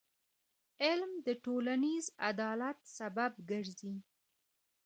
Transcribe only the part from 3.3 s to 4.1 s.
ګرځي.